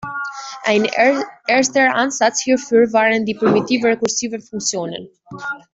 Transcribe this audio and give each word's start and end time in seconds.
Ein 0.63 0.87
erster 1.47 1.93
Ansatz 1.93 2.41
hierfür 2.41 2.91
waren 2.91 3.23
die 3.23 3.35
primitiv-rekursiven 3.35 4.41
Funktionen. 4.41 5.09